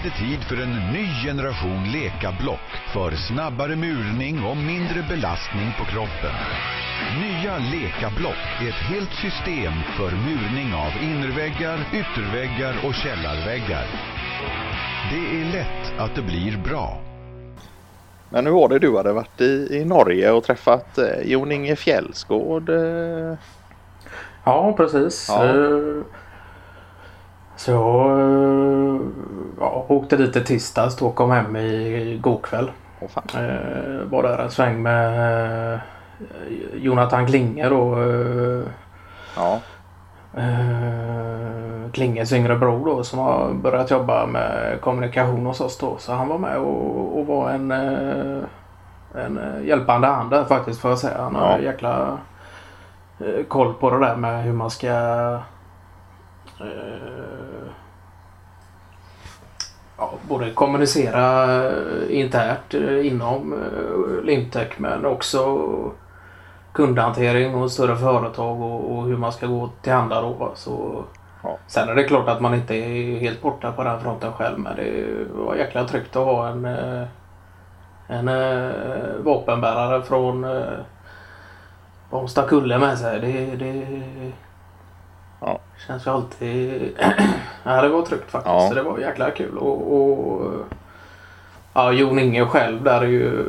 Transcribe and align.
är 0.00 0.04
det 0.04 0.26
tid 0.26 0.44
för 0.44 0.56
en 0.62 0.92
ny 0.92 1.06
generation 1.26 1.84
lekablock 1.92 2.68
för 2.94 3.10
snabbare 3.10 3.76
murning 3.76 4.44
och 4.44 4.56
mindre 4.56 5.02
belastning 5.08 5.68
på 5.78 5.84
kroppen. 5.84 6.34
Nya 7.20 7.58
lekablock 7.58 8.42
är 8.62 8.68
ett 8.68 8.84
helt 8.92 9.12
system 9.24 9.72
för 9.96 10.10
murning 10.10 10.74
av 10.74 10.92
innerväggar, 11.02 11.78
ytterväggar 12.00 12.74
och 12.86 12.94
källarväggar. 12.94 13.86
Det 15.10 15.40
är 15.40 15.44
lätt 15.52 16.00
att 16.00 16.14
det 16.14 16.22
blir 16.22 16.58
bra. 16.64 17.00
Men 18.30 18.46
hur 18.46 18.52
var 18.52 18.68
det 18.68 18.78
du 18.78 18.96
hade 18.96 19.12
varit 19.12 19.40
i, 19.40 19.68
i 19.70 19.84
Norge 19.84 20.30
och 20.30 20.44
träffat 20.44 20.98
eh, 20.98 21.22
Jon 21.24 21.52
Inge 21.52 21.76
Fjällsgård? 21.76 22.68
Eh, 22.68 23.34
Ja, 24.44 24.72
precis. 24.76 25.26
Ja. 25.28 25.44
Eh, 25.44 26.02
Så 27.56 27.70
jag 27.70 28.20
eh, 28.20 28.69
ja, 29.60 29.84
åkte 29.88 30.16
dit 30.16 30.36
i 30.36 30.44
tisdags 30.44 31.02
och 31.02 31.14
kom 31.14 31.30
hem 31.30 31.56
i 31.56 32.18
går 32.22 32.38
kväll. 32.42 32.70
åh 33.00 33.08
fan. 33.08 33.24
Eh, 33.44 34.04
Var 34.10 34.22
där 34.22 34.38
en 34.38 34.50
sväng 34.50 34.82
med 34.82 35.74
eh, 35.74 35.78
Jonathan 36.74 37.26
Klinge 37.26 37.68
då. 37.68 38.02
eh, 38.02 38.62
Ja, 39.36 39.58
eh, 40.36 41.90
Klinges 41.92 42.32
yngre 42.32 42.56
bror 42.56 42.86
då 42.86 43.04
som 43.04 43.18
har 43.18 43.52
börjat 43.52 43.90
jobba 43.90 44.26
med 44.26 44.78
kommunikation 44.80 45.46
hos 45.46 45.60
oss 45.60 45.78
då. 45.78 45.96
Så 45.98 46.12
han 46.12 46.28
var 46.28 46.38
med 46.38 46.56
och, 46.56 47.18
och 47.18 47.26
var 47.26 47.50
en, 47.50 47.70
eh, 47.70 48.42
en 49.24 49.40
hjälpande 49.64 50.06
hand 50.06 50.30
där 50.30 50.44
faktiskt 50.44 50.80
får 50.80 50.90
jag 50.90 50.98
säga. 50.98 51.22
Han 51.22 51.34
har 51.34 51.50
Ja. 51.58 51.64
jäkla 51.64 52.18
eh, 53.20 53.44
koll 53.48 53.74
på 53.74 53.90
det 53.90 53.98
där 53.98 54.16
med 54.16 54.44
hur 54.44 54.52
man 54.52 54.70
ska 54.70 54.88
eh, 56.60 56.70
ja, 60.00 60.12
både 60.28 60.50
kommunicera 60.50 61.44
eh, 61.66 62.20
internt 62.20 62.74
eh, 62.74 63.06
inom 63.06 63.52
eh, 63.52 64.24
Limtech 64.24 64.72
men 64.76 65.06
också 65.06 65.68
kundhantering 66.72 67.54
och 67.54 67.72
större 67.72 67.96
företag 67.96 68.60
och, 68.60 68.96
och 68.96 69.04
hur 69.04 69.16
man 69.16 69.32
ska 69.32 69.46
gå 69.46 69.70
tillhanda 69.82 70.20
då. 70.20 70.52
Så, 70.54 71.04
Ja. 71.42 71.58
Sen 71.66 71.88
är 71.88 71.94
det 71.94 72.04
klart 72.04 72.28
att 72.28 72.40
man 72.40 72.54
inte 72.54 72.74
är 72.74 73.20
helt 73.20 73.42
borta 73.42 73.72
på 73.72 73.84
den 73.84 74.00
fronten 74.00 74.32
själv 74.32 74.58
men 74.58 74.76
det 74.76 75.04
var 75.34 75.54
jäkla 75.54 75.84
tryggt 75.84 76.16
att 76.16 76.24
ha 76.24 76.48
en, 76.48 76.64
en 78.06 78.26
vapenbärare 79.24 80.02
från 80.02 80.46
Bomstakulle 82.10 82.78
med 82.78 82.98
sig. 82.98 83.20
Det, 83.20 83.56
det. 83.56 83.86
Känns 85.86 86.06
ju 86.06 86.10
alltid... 86.10 86.92
ja, 87.64 87.82
det 87.82 87.88
var 87.88 88.02
tryggt 88.02 88.30
faktiskt. 88.30 88.54
Ja. 88.54 88.68
Så 88.68 88.74
det 88.74 88.82
var 88.82 88.98
jäkla 88.98 89.30
kul. 89.30 89.58
Och, 89.58 89.94
och, 89.94 90.52
ja, 91.74 91.92
Jon 91.92 92.18
Inge 92.18 92.46
själv 92.46 92.82
där 92.82 93.00
är 93.00 93.06
ju, 93.06 93.44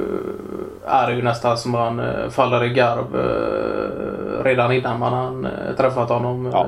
är 0.86 1.12
ju 1.12 1.22
nästan 1.22 1.58
som 1.58 1.72
man 1.72 2.00
eh, 2.00 2.30
faller 2.30 2.64
i 2.64 2.70
garv 2.70 3.16
eh, 3.16 4.44
redan 4.44 4.72
innan 4.72 5.00
man 5.00 5.46
eh, 5.46 5.76
träffat 5.78 6.09
honom. 6.09 6.50
Ja. 6.54 6.68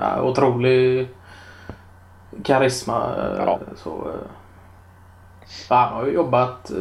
Ja, 0.00 0.22
otrolig 0.22 1.08
karisma. 2.44 3.14
Ja. 3.38 3.58
Så, 3.76 3.90
eh, 3.90 4.28
han 5.68 5.92
har 5.94 6.06
ju 6.06 6.12
jobbat 6.12 6.72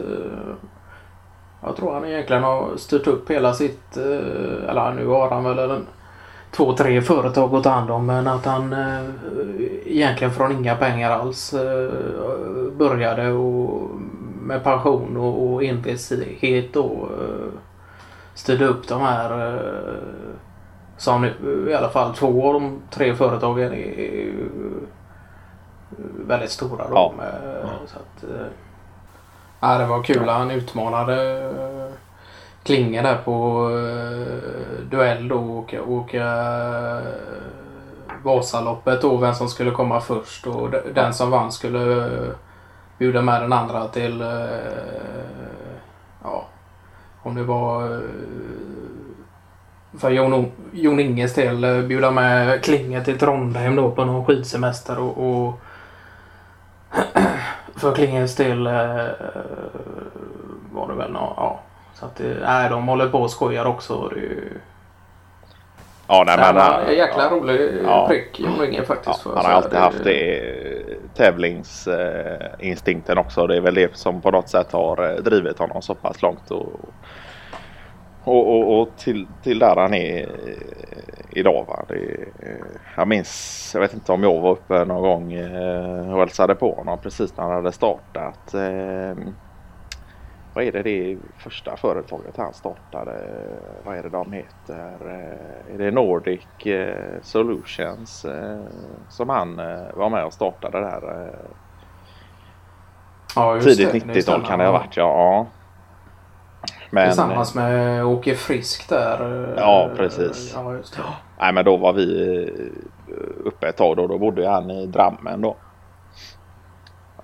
jag 1.63 1.75
tror 1.75 1.93
han 1.93 2.05
egentligen 2.05 2.43
har 2.43 2.77
styrt 2.77 3.07
upp 3.07 3.31
hela 3.31 3.53
sitt, 3.53 3.97
eller 3.97 4.93
nu 4.93 5.07
har 5.07 5.29
han 5.29 5.43
väl 5.43 5.59
en, 5.59 5.87
två, 6.51 6.73
tre 6.73 7.01
företag 7.01 7.55
att 7.55 7.63
ta 7.63 7.69
hand 7.69 7.91
om 7.91 8.05
men 8.05 8.27
att 8.27 8.45
han 8.45 8.73
eh, 8.73 9.01
egentligen 9.85 10.33
från 10.33 10.51
inga 10.51 10.75
pengar 10.75 11.11
alls 11.11 11.53
eh, 11.53 11.91
började 12.71 13.31
och 13.31 13.89
med 14.41 14.63
passion 14.63 15.17
och, 15.17 15.53
och 15.53 15.63
envishet 15.63 16.75
och 16.75 17.09
eh, 17.11 17.51
styrde 18.33 18.65
upp 18.65 18.87
de 18.87 19.01
här 19.01 19.47
eh, 19.47 19.61
som 20.97 21.21
nu, 21.21 21.67
i 21.69 21.73
alla 21.73 21.89
fall 21.89 22.13
två 22.13 22.47
av 22.47 22.53
de 22.53 22.81
tre 22.89 23.15
företagen 23.15 23.73
är, 23.73 23.99
är 23.99 24.11
ju 24.11 24.49
väldigt 26.27 26.51
stora 26.51 26.87
då. 26.87 26.95
Ja. 26.95 27.13
Med, 27.17 27.31
så 27.85 27.97
att, 27.97 28.23
eh, 28.23 28.45
ja, 29.59 29.77
det 29.77 29.85
var 29.85 30.03
kul. 30.03 30.29
Han 30.29 30.51
utmanade 30.51 31.51
Klinge 32.63 33.01
där 33.01 33.17
på 33.25 33.69
eh, 33.77 34.83
duell 34.91 35.27
då 35.27 35.35
och 35.37 35.49
åka, 35.57 35.83
åka 35.83 36.23
eh, 36.23 37.01
Vasaloppet 38.23 39.01
då, 39.01 39.17
vem 39.17 39.33
som 39.33 39.47
skulle 39.49 39.71
komma 39.71 40.01
först 40.01 40.47
och 40.47 40.69
de- 40.71 40.93
den 40.93 41.13
som 41.13 41.31
vann 41.31 41.51
skulle 41.51 42.05
eh, 42.05 42.29
bjuda 42.97 43.21
med 43.21 43.41
den 43.41 43.53
andra 43.53 43.87
till 43.87 44.21
eh, 44.21 44.27
ja, 46.23 46.45
om 47.23 47.35
det 47.35 47.43
var 47.43 48.01
för 49.99 50.09
Jon, 50.11 50.33
O- 50.33 50.51
Jon 50.71 50.99
Inges 50.99 51.33
del 51.33 51.83
bjuda 51.87 52.11
med 52.11 52.63
Klinge 52.63 53.03
till 53.03 53.19
Trondheim 53.19 53.75
då 53.75 53.91
på 53.91 54.05
någon 54.05 54.25
skidsemester 54.25 54.99
och, 54.99 55.17
och 55.17 55.59
för 57.75 57.95
Klinges 57.95 58.35
del 58.35 58.63
var 60.71 60.87
det 60.87 60.93
väl 60.93 61.11
nå 61.11 61.33
ja. 61.37 61.59
Så 61.93 62.05
att 62.05 62.15
det, 62.15 62.37
nej, 62.41 62.69
de 62.69 62.87
håller 62.87 63.07
på 63.07 63.21
och 63.21 63.31
skojar 63.31 63.65
också. 63.65 64.07
Det 64.07 64.15
är 64.15 64.19
ju 64.21 64.49
ja 66.07 66.23
nej, 66.25 66.37
det 66.37 66.43
men, 66.43 66.55
var 66.55 66.79
en 66.79 66.87
äh, 66.87 66.93
jäkla 66.97 67.23
ja. 67.23 67.29
rolig 67.29 67.73
Ja. 67.85 68.07
prick 68.07 68.39
Inge 68.39 68.77
Ja, 68.77 68.83
faktiskt. 68.83 69.21
jag 69.25 69.35
han 69.35 69.45
har 69.45 69.51
alltid 69.51 69.79
haft 69.79 70.03
det 70.03 70.41
tävlingsinstinkten 71.15 73.17
också. 73.17 73.47
Det 73.47 73.55
är 73.55 73.61
väl 73.61 73.75
det 73.75 73.95
som 73.97 74.21
på 74.21 74.31
något 74.31 74.49
sätt 74.49 74.71
har 74.71 75.09
eh, 75.09 75.15
drivit 75.15 75.59
honom 75.59 75.81
så 75.81 75.95
pass 75.95 76.21
långt. 76.21 76.51
Och, 76.51 76.69
och, 78.23 78.55
och, 78.55 78.81
och 78.81 78.89
till, 78.97 79.27
till 79.43 79.59
där 79.59 79.75
han 79.75 79.93
är 79.93 80.21
eh, 80.21 80.27
idag. 81.29 81.65
Va? 81.67 81.85
Det, 81.87 81.95
eh, 82.47 82.65
jag 82.97 83.07
minns, 83.07 83.71
jag 83.73 83.81
vet 83.81 83.93
inte 83.93 84.11
om 84.11 84.23
jag 84.23 84.39
var 84.39 84.51
uppe 84.51 84.85
någon 84.85 85.01
gång 85.01 85.33
eh, 85.33 86.13
och 86.13 86.19
hälsade 86.19 86.55
på 86.55 86.73
honom 86.73 86.97
precis 87.03 87.37
när 87.37 87.43
han 87.43 87.53
hade 87.53 87.71
startat. 87.71 88.53
Vad 90.53 90.63
är 90.63 90.71
det 90.71 90.83
det 90.83 91.17
första 91.37 91.77
företaget 91.77 92.37
han 92.37 92.53
startade? 92.53 93.11
Vad 93.83 93.97
är 93.97 94.03
det 94.03 94.09
de 94.09 94.31
heter? 94.31 94.95
Eh, 95.05 95.73
Är 95.73 95.77
det 95.77 95.91
Nordic 95.91 96.65
eh, 96.65 97.21
Solutions 97.21 98.25
eh, 98.25 98.59
som 99.09 99.29
han 99.29 99.55
var 99.93 100.09
med 100.09 100.25
och 100.25 100.33
startade 100.33 100.79
där? 100.79 101.31
ja, 103.35 103.59
Tidigt 103.59 103.91
det. 103.91 103.99
Det 103.99 104.05
90-tal 104.05 104.21
stämmer. 104.21 104.45
kan 104.45 104.59
det 104.59 104.65
ha 104.65 104.71
varit 104.71 104.97
ja. 104.97 105.03
ja. 105.03 105.47
Men, 106.91 107.07
Tillsammans 107.07 107.55
med 107.55 108.05
Åke 108.05 108.35
Frisk 108.35 108.89
där. 108.89 109.53
Ja, 109.57 109.89
precis. 109.95 110.53
Ja, 110.55 110.79
nej, 111.39 111.53
men 111.53 111.65
då 111.65 111.77
var 111.77 111.93
vi 111.93 112.49
uppe 113.45 113.67
ett 113.67 113.77
tag 113.77 113.97
då. 113.97 114.07
Då 114.07 114.17
bodde 114.17 114.49
han 114.49 114.71
i 114.71 114.85
Drammen 114.85 115.41
då. 115.41 115.55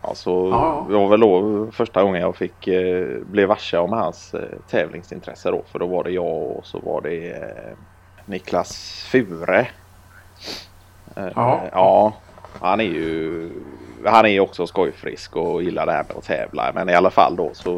Alltså, 0.08 0.30
Ja, 0.30 0.86
det 0.90 0.96
var 0.96 1.08
väl 1.08 1.20
då 1.20 1.68
första 1.72 2.04
gången 2.04 2.22
jag 2.22 2.36
fick 2.36 2.68
eh, 2.68 3.08
bli 3.26 3.46
varse 3.46 3.78
om 3.78 3.92
hans 3.94 4.34
eh, 4.34 4.60
tävlingsintresse 4.70 5.52
då. 5.52 5.64
För 5.72 5.80
då 5.80 5.88
var 5.88 6.04
det 6.04 6.12
jag 6.12 6.52
och 6.58 6.66
så 6.66 6.80
var 6.80 7.02
det 7.02 7.32
eh, 7.32 7.78
Niklas 8.26 9.04
Fure. 9.12 9.68
Eh, 11.16 11.28
Ja. 11.36 11.62
ja. 11.72 12.14
Han 12.62 12.80
är 12.80 12.84
ju 12.84 13.50
han 14.06 14.26
är 14.26 14.40
också 14.40 14.68
skojfrisk 14.68 15.36
och 15.36 15.64
gillar 15.64 15.86
det 15.86 15.92
här 15.92 16.04
med 16.08 16.18
att 16.18 16.24
tävla. 16.24 16.72
Men 16.76 16.90
i 16.90 16.94
alla 16.94 17.10
fall 17.10 17.36
då 17.36 17.50
så 17.54 17.72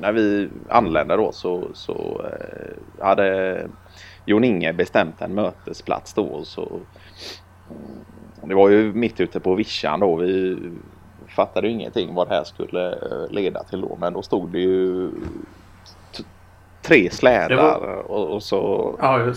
när 0.00 0.12
vi 0.12 0.48
anlände 0.68 1.16
då 1.16 1.32
så, 1.32 1.68
så 1.74 2.24
eh, 2.24 3.04
hade 3.04 3.68
Jon 4.24 4.44
Inge 4.44 4.72
bestämt 4.72 5.22
en 5.22 5.34
mötesplats 5.34 6.14
då. 6.14 6.44
Så, 6.44 6.80
det 8.42 8.54
var 8.54 8.68
ju 8.68 8.92
mitt 8.92 9.20
ute 9.20 9.40
på 9.40 9.54
vischan 9.54 10.00
då. 10.00 10.16
Vi 10.16 10.58
fattade 11.28 11.66
ju 11.66 11.72
ingenting 11.72 12.14
vad 12.14 12.28
det 12.28 12.34
här 12.34 12.44
skulle 12.44 12.92
eh, 12.92 13.30
leda 13.30 13.64
till 13.64 13.80
då. 13.80 13.96
Men 14.00 14.12
då 14.12 14.22
stod 14.22 14.52
det 14.52 14.58
ju 14.58 15.10
tre 16.82 17.10
slädar 17.10 17.56
var- 17.56 18.10
och, 18.10 18.34
och 18.34 18.42
så 18.42 18.96
Ja, 19.02 19.32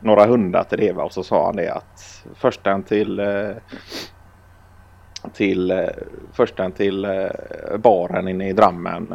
några 0.00 0.26
hundar 0.26 0.64
till 0.64 0.78
det 0.78 0.92
och 0.92 1.12
så 1.12 1.22
sa 1.22 1.46
han 1.46 1.56
det 1.56 1.68
att 1.74 2.24
försten 2.34 2.82
till 2.82 3.18
eh, 3.18 3.50
till 5.32 5.70
eh, 5.70 5.88
försten 6.32 6.72
till 6.72 7.06
baren 7.78 8.28
inne 8.28 8.48
i 8.48 8.52
Drammen 8.52 9.14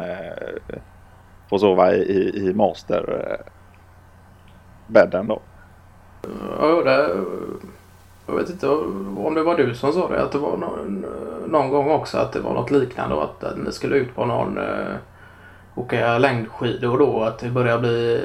får 1.50 1.58
sova 1.58 1.94
i, 1.94 1.98
i, 2.02 2.48
i 2.48 2.54
master 2.54 3.26
eh, 3.30 3.52
bädden 4.86 5.26
då. 5.26 5.40
Ja, 6.60 6.82
det, 6.84 7.24
jag 8.30 8.36
vet 8.36 8.50
inte 8.50 8.68
om 8.68 9.34
det 9.34 9.42
var 9.42 9.56
du 9.56 9.74
som 9.74 9.92
sa 9.92 10.08
det. 10.08 10.22
Att 10.22 10.32
det 10.32 10.38
var 10.38 10.56
någon, 10.56 11.06
någon 11.46 11.70
gång 11.70 11.90
också 11.90 12.18
att 12.18 12.32
det 12.32 12.40
var 12.40 12.54
något 12.54 12.70
liknande. 12.70 13.14
Och 13.14 13.24
att, 13.24 13.44
att 13.44 13.58
ni 13.58 13.72
skulle 13.72 13.96
ut 13.96 14.14
på 14.14 14.24
någon 14.24 14.58
eh, 14.58 14.94
åka 15.74 16.18
längdskidor 16.18 16.98
då. 16.98 17.22
Att 17.22 17.38
det 17.38 17.48
började 17.48 17.80
bli 17.80 18.22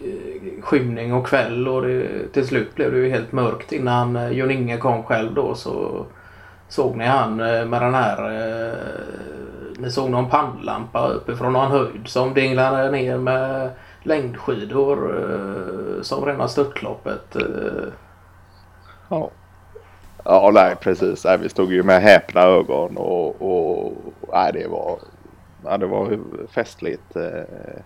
eh, 0.00 0.62
skymning 0.62 1.14
och 1.14 1.26
kväll. 1.26 1.68
Och 1.68 1.82
det, 1.82 2.32
till 2.32 2.46
slut 2.46 2.74
blev 2.74 2.92
det 2.92 2.98
ju 2.98 3.10
helt 3.10 3.32
mörkt 3.32 3.72
innan 3.72 4.16
eh, 4.16 4.30
Jon 4.30 4.50
Inge 4.50 4.76
kom 4.76 5.02
själv 5.02 5.34
då. 5.34 5.54
Så 5.54 6.06
Såg 6.68 6.96
ni 6.96 7.04
han 7.04 7.40
eh, 7.40 7.64
med 7.64 7.82
den 7.82 7.94
här... 7.94 8.18
Eh, 8.68 8.78
ni 9.78 9.90
såg 9.90 10.10
någon 10.10 10.30
pannlampa 10.30 11.08
uppifrån 11.08 11.52
någon 11.52 11.70
höjd 11.70 12.08
som 12.08 12.34
dinglade 12.34 12.90
ner 12.90 13.18
med 13.18 13.70
längdskidor 14.02 15.20
eh, 15.20 16.02
som 16.02 16.24
rena 16.24 16.48
störtloppet. 16.48 17.36
Eh. 17.36 17.92
Ja. 19.08 19.30
Ja, 20.24 20.50
nej 20.54 20.76
precis. 20.76 21.24
Nej, 21.24 21.38
vi 21.38 21.48
stod 21.48 21.72
ju 21.72 21.82
med 21.82 22.02
häpna 22.02 22.40
ögon 22.40 22.96
och, 22.96 23.42
och 23.42 23.92
nej, 24.32 24.52
det 24.52 24.68
var, 24.68 24.98
ja, 25.64 25.78
det 25.78 25.86
var 25.86 26.18
festligt. 26.50 27.16
Eh, 27.16 27.82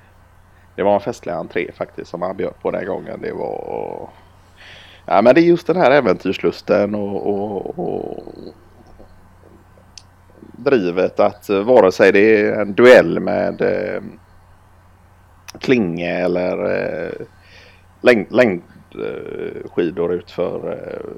det 0.76 0.82
var 0.82 0.94
en 0.94 1.00
festlig 1.00 1.32
entré 1.32 1.72
faktiskt 1.72 2.10
som 2.10 2.22
han 2.22 2.36
bjöd 2.36 2.54
på 2.62 2.70
den 2.70 2.86
gången. 2.86 3.20
Det 3.20 3.32
var... 3.32 4.08
Ja, 5.06 5.22
men 5.22 5.34
det 5.34 5.40
är 5.40 5.44
just 5.44 5.66
den 5.66 5.76
här 5.76 5.90
äventyrslusten 5.90 6.94
och, 6.94 7.26
och, 7.26 7.78
och 7.78 8.24
drivet 10.56 11.20
att 11.20 11.48
vare 11.48 11.92
sig 11.92 12.12
det 12.12 12.40
är 12.40 12.60
en 12.60 12.74
duell 12.74 13.20
med 13.20 13.60
eh, 13.60 14.02
klinge 15.58 16.24
eller 16.24 16.76
eh, 16.76 17.26
läng, 18.00 18.26
läng, 18.30 18.62
eh, 18.94 20.10
utför 20.10 20.72
eh, 20.72 21.10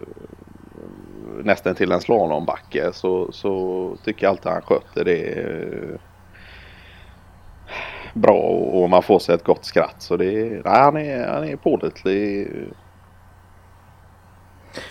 nästan 1.44 1.75
till 1.75 1.93
en 1.93 2.00
slalombacke 2.00 2.93
så, 2.93 3.32
så 3.32 3.97
tycker 4.05 4.26
jag 4.26 4.31
alltid 4.31 4.53
han 4.53 4.62
sköter 4.62 5.05
det 5.05 5.43
eh, 5.43 6.00
bra 8.15 8.38
och 8.73 8.91
man 8.91 9.03
får 9.03 9.19
sig 9.19 9.35
ett 9.35 9.44
gott 9.44 9.65
skratt. 9.65 9.97
Så 9.99 10.17
det 10.17 10.62
nej, 10.65 10.81
han 10.81 10.97
är, 10.97 11.29
han 11.29 11.44
är 11.44 11.56
pålitlig. 11.56 12.49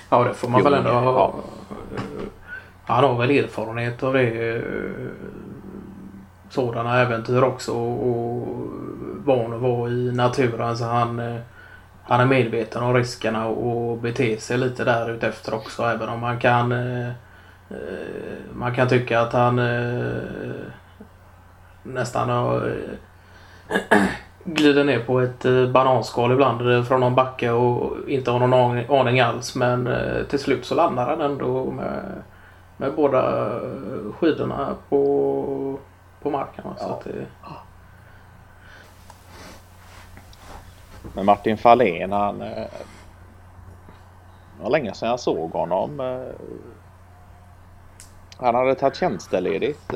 Ja 0.09 0.24
det 0.24 0.33
får 0.33 0.50
man 0.50 0.63
väl 0.63 0.74
ändå 0.74 0.89
ha. 0.89 1.33
Han 2.85 3.03
har 3.03 3.18
väl 3.18 3.31
erfarenhet 3.31 4.03
av 4.03 4.13
det. 4.13 4.62
Sådana 6.50 7.01
äventyr 7.01 7.41
också 7.41 7.71
och 7.74 8.47
van 9.25 9.53
att 9.53 9.62
vara 9.62 9.89
i 9.89 10.12
naturen 10.12 10.77
så 10.77 10.85
han 10.85 11.39
han 12.03 12.19
är 12.19 12.25
medveten 12.25 12.83
om 12.83 12.94
riskerna 12.94 13.47
och 13.47 13.97
beter 13.97 14.38
sig 14.38 14.57
lite 14.57 14.83
där 14.83 15.09
utefter 15.09 15.53
också 15.53 15.83
även 15.83 16.09
om 16.09 16.19
man 16.19 16.39
kan 16.39 16.71
eh, 16.71 17.11
man 18.53 18.75
kan 18.75 18.89
tycka 18.89 19.21
att 19.21 19.33
han 19.33 19.55
nästan 21.83 22.29
har 22.29 22.73
glider 24.44 24.83
ner 24.83 25.00
på 25.00 25.19
ett 25.19 25.45
eh, 25.45 25.67
bananskal 25.67 26.31
ibland 26.31 26.88
från 26.88 27.00
någon 27.00 27.15
backe 27.15 27.51
och 27.51 28.09
inte 28.09 28.31
har 28.31 28.39
någon 28.39 28.89
aning 28.99 29.19
alls. 29.19 29.56
Men 29.56 29.88
eh, 29.88 30.23
till 30.23 30.39
slut 30.39 30.65
så 30.65 30.75
landar 30.75 31.06
han 31.06 31.21
ändå 31.21 31.71
med, 31.71 32.03
med 32.77 32.94
båda 32.95 33.49
skidorna 34.19 34.75
på, 34.89 35.79
på 36.21 36.29
marken. 36.29 36.65
Ja. 36.65 36.75
Så 36.77 37.09
det... 37.09 37.25
Men 41.13 41.25
Martin 41.25 41.57
Fahlén 41.57 42.12
han... 42.12 42.42
Eh, 42.42 42.68
det 44.57 44.63
var 44.63 44.69
länge 44.69 44.94
sedan 44.94 45.10
jag 45.10 45.19
såg 45.19 45.51
honom. 45.51 46.00
Han 48.38 48.56
hade 48.56 48.75
tagit 48.75 48.95
tjänsteledigt. 48.95 49.94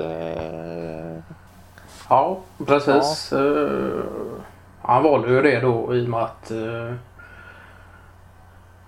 Ja, 2.09 2.37
precis. 2.65 3.29
Ja. 3.31 3.39
Han 4.81 5.03
valde 5.03 5.29
ju 5.29 5.41
det 5.41 5.59
då 5.59 5.95
i 5.95 6.05
och 6.05 6.09
med 6.09 6.23
att 6.23 6.51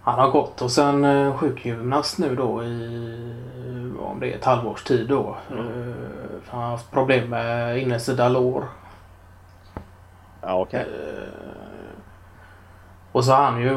han 0.02 0.20
har 0.20 0.32
gått 0.32 0.60
hos 0.60 0.78
en 0.78 1.34
sjukgymnast 1.38 2.18
nu 2.18 2.36
då 2.36 2.64
i 2.64 3.30
om 4.10 4.20
det 4.20 4.32
är 4.34 4.36
ett 4.38 4.46
halvårs 4.46 4.84
tid 4.84 5.08
då. 5.08 5.36
Mm. 5.52 5.94
han 6.48 6.62
har 6.62 6.70
haft 6.70 6.92
problem 6.92 7.30
med 7.30 7.78
innersida 7.78 8.30
lår. 8.30 8.64
Ja, 10.42 10.62
okay. 10.62 10.86
Och 13.12 13.26
så 13.26 13.32
har 13.32 13.44
han 13.44 13.62
ju 13.62 13.70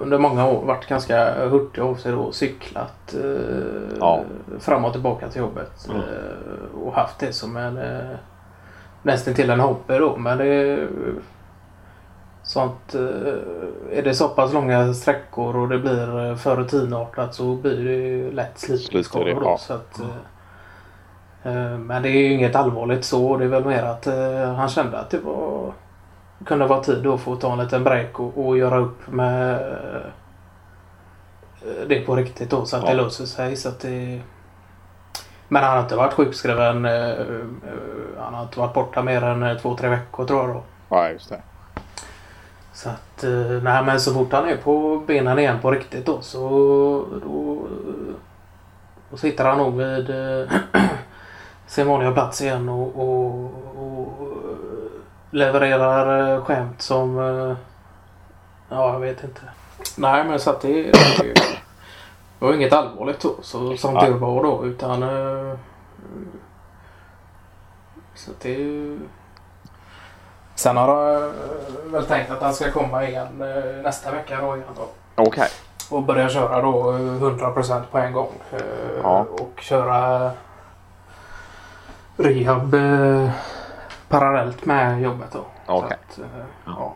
under 0.00 0.18
många 0.18 0.46
år 0.46 0.62
varit 0.66 0.86
ganska 0.86 1.48
hurtig 1.48 1.80
av 1.80 1.94
sig 1.94 2.12
då. 2.12 2.32
Cyklat 2.32 3.14
eh, 3.14 3.98
ja. 4.00 4.22
fram 4.58 4.84
och 4.84 4.92
tillbaka 4.92 5.28
till 5.28 5.40
jobbet. 5.40 5.88
Mm. 5.88 6.00
Eh, 6.00 6.80
och 6.82 6.94
haft 6.94 7.18
det 7.18 7.32
som 7.32 7.56
en 7.56 7.78
eh, 7.78 8.16
nästan 9.02 9.34
till 9.34 9.50
en 9.50 9.60
hobby 9.60 9.98
då. 9.98 10.16
Men 10.16 10.38
det 10.38 10.88
sånt 12.46 12.94
eh, 12.94 13.98
är 13.98 14.02
det 14.02 14.14
så 14.14 14.28
pass 14.28 14.52
långa 14.52 14.94
sträckor 14.94 15.56
och 15.56 15.68
det 15.68 15.78
blir 15.78 16.30
eh, 16.30 16.36
för 16.36 16.56
rutinartat 16.56 17.34
så 17.34 17.54
blir 17.54 17.84
det 17.84 18.30
lätt 18.30 18.58
slitskador. 18.58 19.42
Ja. 19.44 19.58
Så 19.58 19.74
att, 19.74 20.00
eh, 21.42 21.78
men 21.78 22.02
det 22.02 22.08
är 22.08 22.18
ju 22.18 22.32
inget 22.32 22.56
allvarligt 22.56 23.04
så. 23.04 23.36
Det 23.36 23.44
är 23.44 23.48
väl 23.48 23.64
mer 23.64 23.82
att 23.82 24.06
han 24.56 24.68
kände 24.68 24.98
att 24.98 25.10
det 25.10 25.18
var 25.18 25.72
kunde 26.44 26.66
vara 26.66 26.82
tid 26.82 27.02
då 27.02 27.18
för 27.18 27.32
att 27.32 27.40
ta 27.40 27.52
en 27.52 27.58
liten 27.58 27.84
break 27.84 28.20
och, 28.20 28.46
och 28.46 28.58
göra 28.58 28.78
upp 28.78 29.06
med 29.06 29.54
eh, 31.62 31.88
det 31.88 32.00
på 32.00 32.16
riktigt 32.16 32.50
då 32.50 32.64
så 32.64 32.76
att 32.76 32.82
ja. 32.82 32.88
det 32.88 32.94
löser 32.94 33.24
sig. 33.24 33.56
Så 33.56 33.68
att 33.68 33.80
det... 33.80 34.20
Men 35.48 35.62
han 35.62 35.72
har 35.72 35.82
inte 35.82 35.96
varit 35.96 36.12
sjukskriven. 36.12 36.84
Eh, 36.84 37.10
eh, 37.10 37.26
han 38.18 38.34
har 38.34 38.42
inte 38.42 38.58
varit 38.58 38.74
borta 38.74 39.02
mer 39.02 39.22
än 39.22 39.58
två, 39.58 39.76
tre 39.76 39.88
veckor 39.88 40.24
tror 40.24 40.40
jag 40.40 40.56
då. 40.56 40.62
Ja, 40.88 41.08
just 41.08 41.28
det. 41.28 41.42
Så 42.72 42.88
att, 42.88 43.24
nej 43.62 43.84
men 43.84 44.00
så 44.00 44.14
fort 44.14 44.32
han 44.32 44.48
är 44.48 44.56
på 44.56 45.02
benen 45.06 45.38
igen 45.38 45.60
på 45.62 45.70
riktigt 45.70 46.06
då 46.06 46.20
så 46.20 46.48
då, 47.24 47.66
då 49.10 49.16
sitter 49.16 49.44
han 49.44 49.58
nog 49.58 49.76
vid 49.76 50.10
sin 51.66 51.86
vanliga 51.86 52.12
plats 52.12 52.42
igen 52.42 52.68
och, 52.68 52.96
och, 52.96 53.50
och 53.76 53.95
levererar 55.36 56.34
eh, 56.34 56.44
skämt 56.44 56.82
som... 56.82 57.18
Eh, 57.18 57.56
ja, 58.68 58.92
jag 58.92 59.00
vet 59.00 59.24
inte. 59.24 59.40
Nej, 59.96 60.24
men 60.24 60.40
så 60.40 60.50
att 60.50 60.60
det, 60.60 60.82
det, 60.92 61.34
var 62.38 62.54
inget 62.54 62.72
allvarligt 62.72 63.20
då, 63.20 63.34
så, 63.42 63.76
som 63.76 64.00
tur 64.00 64.14
var 64.14 64.42
då. 64.42 64.64
Utan... 64.64 65.02
Eh, 65.02 65.58
så 68.14 68.30
att 68.30 68.40
det. 68.40 68.98
Sen 70.54 70.76
har 70.76 71.08
jag 71.12 71.32
väl 71.84 72.06
tänkt 72.06 72.30
att 72.30 72.42
han 72.42 72.54
ska 72.54 72.70
komma 72.70 73.04
igen 73.04 73.38
nästa 73.82 74.10
vecka 74.10 74.40
då 74.40 74.56
igen 74.56 74.68
då. 74.76 74.88
Okej. 75.14 75.28
Okay. 75.28 75.48
Och 75.90 76.02
börja 76.02 76.28
köra 76.28 76.62
då 76.62 76.92
100% 76.92 77.82
på 77.90 77.98
en 77.98 78.12
gång. 78.12 78.32
Ja. 79.02 79.26
Och 79.30 79.60
köra 79.60 80.30
rehab 82.16 82.74
parallellt 84.08 84.66
med 84.66 85.02
jobbet 85.02 85.32
då. 85.32 85.44
Okej. 85.66 85.98
Okay. 86.12 86.24
Eh, 86.24 86.46
ja. 86.66 86.94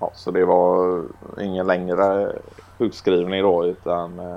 ja. 0.00 0.10
Så 0.14 0.30
det 0.30 0.44
var 0.44 1.02
ingen 1.40 1.66
längre 1.66 2.32
sjukskrivning 2.78 3.42
då 3.42 3.66
utan 3.66 4.18
eh, 4.18 4.36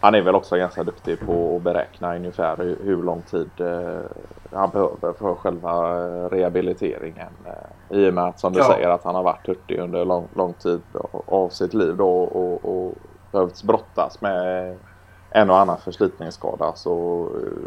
han 0.00 0.14
är 0.14 0.22
väl 0.22 0.34
också 0.34 0.56
ganska 0.56 0.82
duktig 0.82 1.20
på 1.20 1.56
att 1.56 1.62
beräkna 1.62 2.16
ungefär 2.16 2.56
hur, 2.56 2.78
hur 2.82 3.02
lång 3.02 3.22
tid 3.22 3.50
eh, 3.58 4.00
han 4.52 4.70
behöver 4.70 5.12
för 5.12 5.34
själva 5.34 5.94
rehabiliteringen. 6.28 7.32
Eh, 7.44 7.98
I 7.98 8.10
och 8.10 8.14
med 8.14 8.24
att 8.24 8.40
som 8.40 8.52
du 8.52 8.58
ja. 8.58 8.64
säger 8.64 8.88
att 8.88 9.04
han 9.04 9.14
har 9.14 9.22
varit 9.22 9.48
hurtig 9.48 9.78
under 9.78 10.04
lång, 10.04 10.28
lång 10.34 10.52
tid 10.52 10.80
av 11.26 11.48
sitt 11.48 11.74
liv 11.74 11.96
då 11.96 12.22
och, 12.22 12.64
och 12.64 12.94
behövt 13.32 13.62
brottas 13.62 14.20
med 14.20 14.76
en 15.36 15.50
och 15.50 15.58
annan 15.58 15.78
förslitningsskada 15.78 16.74
så 16.74 16.92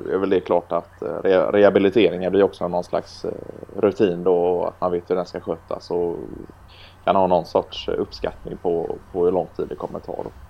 eh, 0.08 0.14
är 0.14 0.18
väl 0.18 0.30
det 0.30 0.40
klart 0.40 0.72
att 0.72 1.02
eh, 1.02 1.22
re 1.24 1.52
rehabiliteringen 1.52 2.32
blir 2.32 2.44
också 2.44 2.68
någon 2.68 2.84
slags 2.84 3.26
eh, 3.26 3.32
rutin 3.82 4.24
då 4.24 4.36
och 4.36 4.68
att 4.68 4.82
man 4.82 4.92
vet 4.92 5.10
hur 5.10 5.16
den 5.16 5.26
ska 5.26 5.40
skötas 5.40 5.92
och 5.92 6.18
kan 7.04 7.16
ha 7.16 7.28
någon 7.28 7.46
sorts 7.46 7.88
uppskattning 7.88 8.58
på, 8.58 9.00
på 9.12 9.26
hur 9.26 9.32
lång 9.32 9.48
tid 9.48 9.68
det 9.70 9.76
kommer 9.76 10.00
ta. 10.00 10.24
Då. 10.24 10.47